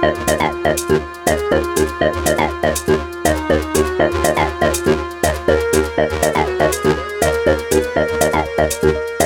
[0.00, 0.28] Thank
[8.82, 9.17] you.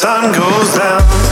[0.00, 1.31] Shelter goes sticks